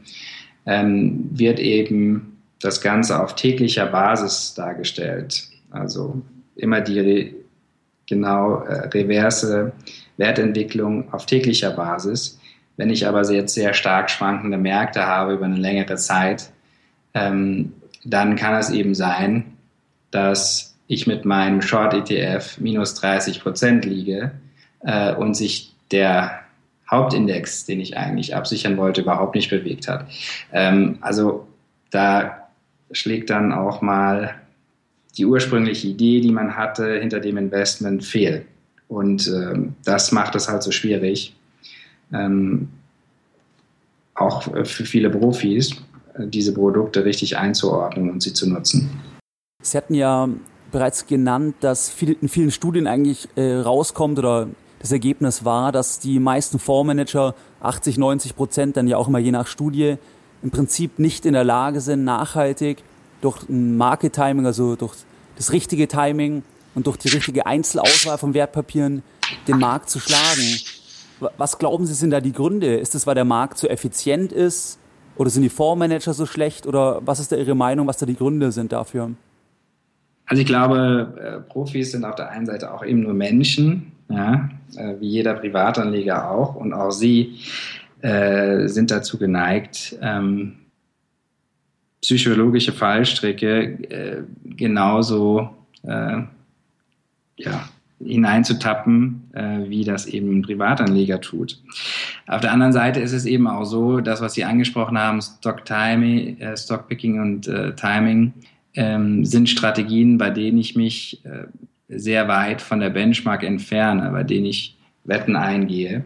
[0.67, 5.47] ähm, wird eben das Ganze auf täglicher Basis dargestellt.
[5.71, 6.23] Also
[6.57, 7.35] immer die
[8.07, 9.73] genau äh, reverse
[10.17, 12.39] Wertentwicklung auf täglicher Basis.
[12.77, 16.51] Wenn ich aber jetzt sehr stark schwankende Märkte habe über eine längere Zeit,
[17.15, 17.73] ähm,
[18.05, 19.57] dann kann es eben sein,
[20.11, 24.33] dass ich mit meinem Short-ETF minus 30 Prozent liege
[24.81, 26.41] äh, und sich der
[26.91, 30.07] Hauptindex, den ich eigentlich absichern wollte, überhaupt nicht bewegt hat.
[30.53, 31.47] Ähm, also
[31.91, 32.49] da
[32.93, 34.35] schlägt dann auch mal
[35.17, 38.45] die ursprüngliche Idee, die man hatte, hinter dem Investment fehl.
[38.89, 41.35] Und ähm, das macht es halt so schwierig
[42.13, 42.69] ähm,
[44.15, 45.77] auch für viele Profis,
[46.19, 48.89] diese Produkte richtig einzuordnen und sie zu nutzen.
[49.63, 50.29] Sie hatten ja
[50.71, 54.49] bereits genannt, dass in vielen Studien eigentlich äh, rauskommt oder
[54.79, 59.31] das Ergebnis war, dass die meisten Fondsmanager, 80, 90 Prozent, dann ja auch immer je
[59.31, 59.97] nach Studie,
[60.43, 62.83] im Prinzip nicht in der Lage sind, nachhaltig
[63.25, 64.95] durch ein Market Timing, also durch
[65.37, 66.43] das richtige Timing
[66.75, 69.03] und durch die richtige Einzelauswahl von Wertpapieren
[69.49, 70.61] den Markt zu schlagen.
[71.39, 72.77] Was glauben Sie, sind da die Gründe?
[72.77, 74.79] Ist es, weil der Markt zu effizient ist?
[75.17, 76.67] Oder sind die Fondsmanager so schlecht?
[76.67, 79.13] Oder was ist da Ihre Meinung, was da die Gründe sind dafür?
[80.27, 84.49] Also ich glaube, äh, Profis sind auf der einen Seite auch eben nur Menschen, ja,
[84.77, 86.57] äh, wie jeder Privatanleger auch.
[86.57, 87.39] Und auch sie
[88.01, 90.57] äh, sind dazu geneigt, ähm,
[92.05, 95.49] psychologische Fallstricke äh, genauso
[95.85, 96.21] äh,
[97.37, 101.59] ja, hineinzutappen, äh, wie das eben ein Privatanleger tut.
[102.27, 105.65] Auf der anderen Seite ist es eben auch so, das, was Sie angesprochen haben, Stock
[105.65, 108.35] Timing, äh, Stockpicking und äh, Timing,
[108.75, 111.47] ähm, sind Strategien, bei denen ich mich äh,
[111.89, 116.05] sehr weit von der Benchmark entferne, bei denen ich Wetten eingehe.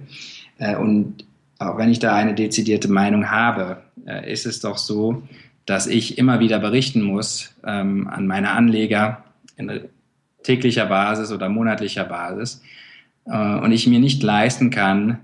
[0.58, 1.24] Äh, und
[1.58, 5.22] auch wenn ich da eine dezidierte Meinung habe, äh, ist es doch so,
[5.68, 9.22] dass ich immer wieder berichten muss ähm, an meine Anleger
[9.56, 9.82] in
[10.42, 12.62] täglicher Basis oder monatlicher Basis
[13.26, 15.18] äh, und ich mir nicht leisten kann,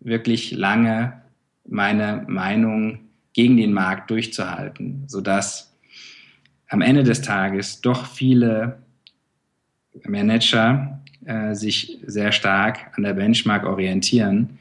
[0.00, 1.22] wirklich lange
[1.64, 2.98] meine Meinung
[3.34, 5.72] gegen den Markt durchzuhalten, sodass
[6.68, 8.78] am Ende des Tages doch viele
[10.04, 14.58] Manager äh, sich sehr stark an der Benchmark orientieren.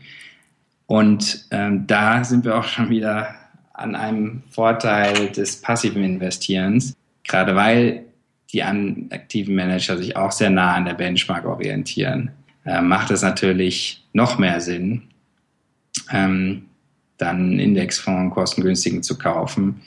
[0.85, 3.33] Und ähm, da sind wir auch schon wieder
[3.73, 8.05] an einem Vorteil des passiven Investierens, gerade weil
[8.51, 12.31] die aktiven Manager sich auch sehr nah an der Benchmark orientieren,
[12.65, 15.03] äh, macht es natürlich noch mehr Sinn,
[16.11, 16.67] ähm,
[17.17, 19.81] dann einen Indexfonds kostengünstigen zu kaufen,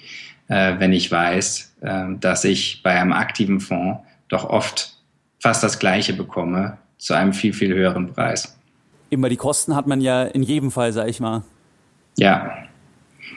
[0.49, 4.96] äh, wenn ich weiß, äh, dass ich bei einem aktiven Fonds doch oft
[5.38, 8.57] fast das Gleiche bekomme zu einem viel, viel höheren Preis.
[9.11, 11.44] Immer die Kosten hat man ja in jedem Fall, sag ich mal.
[12.16, 12.65] Ja.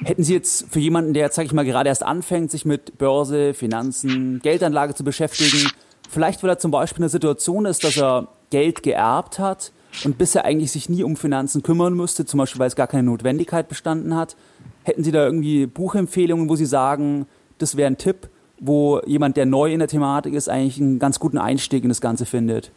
[0.04, 3.54] Hätten Sie jetzt für jemanden, der, sag ich mal, gerade erst anfängt, sich mit Börse,
[3.54, 5.69] Finanzen, Geldanlage zu beschäftigen,
[6.10, 9.71] vielleicht weil er zum Beispiel in der Situation ist, dass er Geld geerbt hat
[10.04, 13.04] und bisher eigentlich sich nie um Finanzen kümmern müsste, zum Beispiel weil es gar keine
[13.04, 14.36] Notwendigkeit bestanden hat.
[14.84, 17.25] Hätten Sie da irgendwie Buchempfehlungen, wo Sie sagen,
[17.58, 21.19] das wäre ein Tipp, wo jemand, der neu in der Thematik ist, eigentlich einen ganz
[21.19, 22.71] guten Einstieg in das Ganze findet?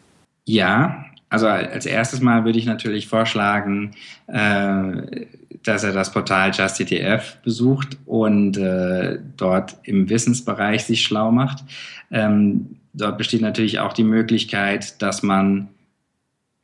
[0.45, 3.95] Ja, also als erstes Mal würde ich natürlich vorschlagen,
[4.27, 5.25] äh,
[5.63, 11.63] dass er das Portal JustETF besucht und äh, dort im Wissensbereich sich schlau macht.
[12.11, 15.69] Ähm, dort besteht natürlich auch die Möglichkeit, dass man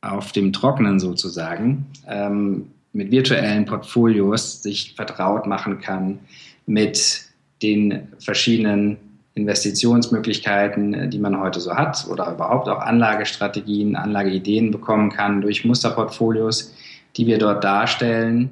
[0.02, 6.20] auf dem Trockenen sozusagen ähm, mit virtuellen Portfolios sich vertraut machen kann
[6.66, 7.22] mit
[7.60, 8.98] den verschiedenen
[9.40, 15.64] Investitionsmöglichkeiten, äh, die man heute so hat oder überhaupt auch Anlagestrategien, Anlageideen bekommen kann durch
[15.64, 16.74] Musterportfolios,
[17.16, 18.50] die wir dort darstellen,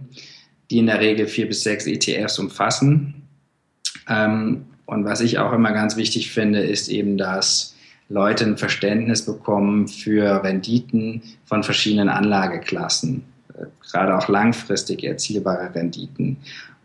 [0.70, 3.29] die in der Regel vier bis sechs ETFs umfassen.
[4.09, 7.74] Ähm, und was ich auch immer ganz wichtig finde, ist eben, dass
[8.09, 13.22] Leute ein Verständnis bekommen für Renditen von verschiedenen Anlageklassen,
[13.55, 16.38] äh, gerade auch langfristig erzielbare Renditen.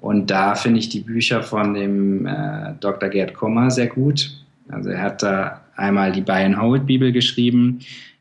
[0.03, 3.07] Und da finde ich die Bücher von dem äh, Dr.
[3.07, 4.31] Gerd Kommer sehr gut.
[4.67, 7.79] Also er hat da einmal die Buy and Hold Bibel geschrieben.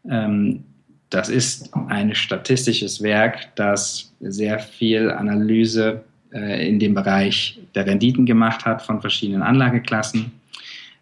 [0.08, 0.62] Ähm,
[1.10, 8.26] das ist ein statistisches Werk, das sehr viel Analyse äh, in dem Bereich der Renditen
[8.26, 10.30] gemacht hat von verschiedenen Anlageklassen.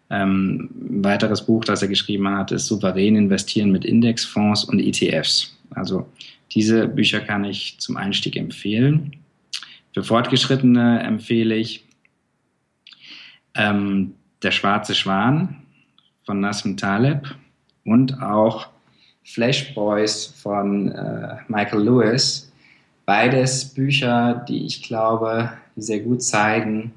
[0.09, 5.55] Ähm, ein weiteres Buch, das er geschrieben hat, ist Souverän investieren mit Indexfonds und ETFs.
[5.75, 6.09] Also
[6.49, 9.11] diese Bücher kann ich zum Einstieg empfehlen.
[9.93, 11.85] Für Fortgeschrittene empfehle ich
[13.55, 15.63] ähm, Der schwarze Schwan
[16.25, 17.35] von Nassim Taleb
[17.83, 18.67] und auch
[19.23, 22.51] Flash Boys von äh, Michael Lewis.
[23.05, 26.93] Beides Bücher, die ich glaube, sehr gut zeigen,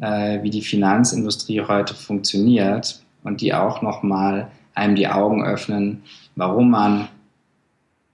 [0.00, 6.02] äh, wie die Finanzindustrie heute funktioniert und die auch nochmal einem die Augen öffnen,
[6.36, 7.08] warum man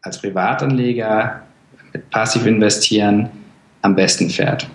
[0.02, 1.42] als Privatanleger
[1.92, 3.28] mit Passiv investieren
[3.82, 4.68] am besten fährt.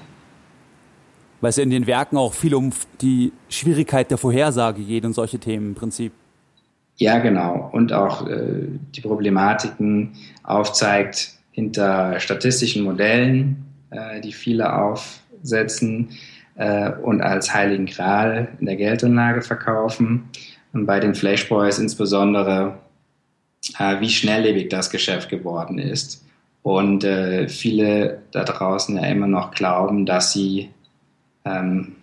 [1.42, 5.38] Weil es in den Werken auch viel um die Schwierigkeit der Vorhersage geht und solche
[5.38, 6.12] Themen im Prinzip.
[6.98, 7.70] Ja, genau.
[7.74, 10.14] Und auch äh, die Problematiken
[10.44, 16.10] aufzeigt hinter statistischen Modellen, äh, die viele aufsetzen
[16.56, 20.30] äh, und als Heiligen Gral in der Geldanlage verkaufen.
[20.72, 22.78] Und bei den Flashboys insbesondere,
[23.78, 26.25] äh, wie schnelllebig das Geschäft geworden ist
[26.66, 30.72] und äh, viele da draußen ja immer noch glauben, dass sie
[31.46, 31.98] ähm,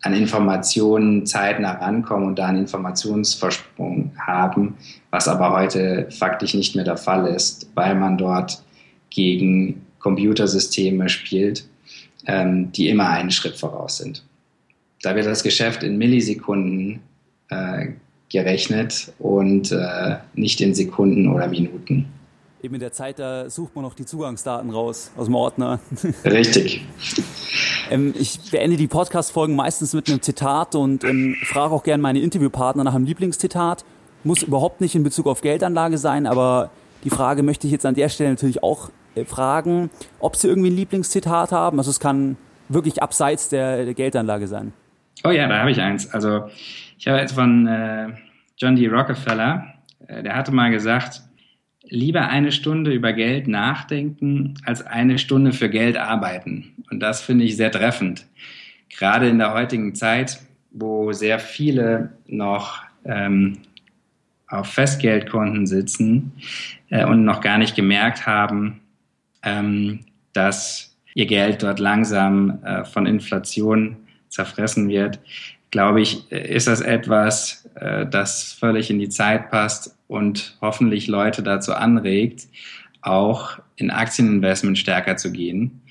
[0.00, 4.78] an Informationen zeitnah rankommen und da einen Informationsversprung haben,
[5.10, 8.62] was aber heute faktisch nicht mehr der Fall ist, weil man dort
[9.10, 11.68] gegen Computersysteme spielt,
[12.26, 14.24] ähm, die immer einen Schritt voraus sind.
[15.02, 17.00] Da wird das Geschäft in Millisekunden
[17.50, 17.88] äh,
[18.30, 22.06] gerechnet und äh, nicht in Sekunden oder Minuten
[22.68, 25.80] eben in der Zeit, da sucht man noch die Zugangsdaten raus aus dem Ordner.
[26.24, 26.84] Richtig.
[27.90, 32.20] ähm, ich beende die Podcast-Folgen meistens mit einem Zitat und ähm, frage auch gerne meine
[32.20, 33.86] Interviewpartner nach einem Lieblingszitat.
[34.22, 36.70] Muss überhaupt nicht in Bezug auf Geldanlage sein, aber
[37.04, 39.88] die Frage möchte ich jetzt an der Stelle natürlich auch äh, fragen,
[40.20, 41.78] ob Sie irgendwie ein Lieblingszitat haben.
[41.78, 42.36] Also es kann
[42.68, 44.74] wirklich abseits der, der Geldanlage sein.
[45.24, 46.12] Oh ja, da habe ich eins.
[46.12, 46.50] Also
[46.98, 48.08] ich habe jetzt von äh,
[48.58, 48.88] John D.
[48.88, 49.72] Rockefeller,
[50.06, 51.22] äh, der hatte mal gesagt,
[51.88, 56.74] lieber eine Stunde über Geld nachdenken, als eine Stunde für Geld arbeiten.
[56.90, 58.26] Und das finde ich sehr treffend.
[58.88, 63.58] Gerade in der heutigen Zeit, wo sehr viele noch ähm,
[64.48, 66.32] auf Festgeldkonten sitzen
[66.90, 68.80] äh, und noch gar nicht gemerkt haben,
[69.42, 70.00] ähm,
[70.32, 73.96] dass ihr Geld dort langsam äh, von Inflation
[74.28, 75.18] zerfressen wird,
[75.70, 81.42] glaube ich, ist das etwas, äh, das völlig in die Zeit passt und hoffentlich Leute
[81.42, 82.48] dazu anregt,
[83.02, 85.82] auch in Aktieninvestment stärker zu gehen,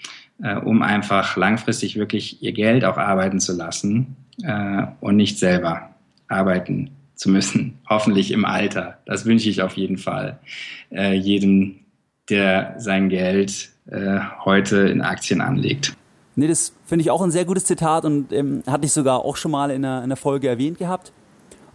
[0.42, 5.96] äh, um einfach langfristig wirklich ihr Geld auch arbeiten zu lassen äh, und nicht selber
[6.28, 9.00] arbeiten zu müssen, hoffentlich im Alter.
[9.06, 10.40] Das wünsche ich auf jeden Fall
[10.92, 11.80] äh, jedem,
[12.30, 15.96] der sein Geld äh, heute in Aktien anlegt.
[16.36, 19.38] Nee, das finde ich auch ein sehr gutes Zitat und ähm, hatte ich sogar auch
[19.38, 21.12] schon mal in einer, in einer Folge erwähnt gehabt.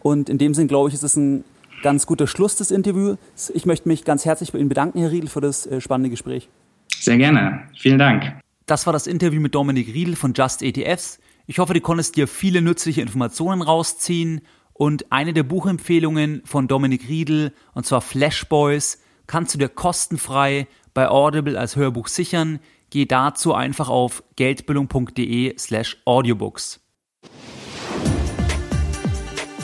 [0.02, 1.44] Und in dem Sinn, glaube ich, ist es ein
[1.82, 3.18] ganz guter Schluss des Interviews.
[3.54, 6.48] Ich möchte mich ganz herzlich bei Ihnen bedanken, Herr Riedel, für das äh, spannende Gespräch.
[6.88, 7.68] Sehr gerne.
[7.78, 8.34] Vielen Dank.
[8.66, 11.18] Das war das Interview mit Dominik Riedel von Just ETFs.
[11.46, 14.42] Ich hoffe, du konntest dir viele nützliche Informationen rausziehen.
[14.72, 20.66] Und eine der Buchempfehlungen von Dominik Riedel, und zwar Flash Boys, kannst du dir kostenfrei
[20.94, 22.58] bei Audible als Hörbuch sichern.
[22.90, 26.81] Geh dazu einfach auf geldbildung.de slash audiobooks.